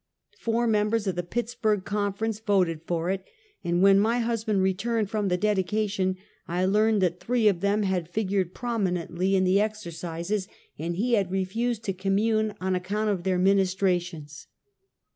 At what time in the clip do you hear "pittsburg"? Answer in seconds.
1.21-1.85